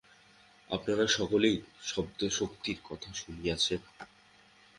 আপনারা 0.69 1.05
সকলেই 1.07 1.57
শব্দশক্তির 1.83 2.79
কথা 2.83 3.09
শুনিয়াছেন। 3.13 3.81